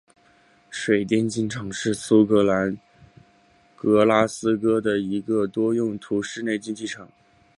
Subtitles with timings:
[0.71, 2.75] 水电竞技场是苏格兰
[3.75, 7.07] 格拉斯哥的一个多用途室内竞技场。